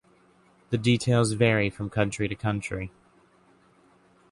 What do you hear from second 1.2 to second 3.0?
vary from country to country.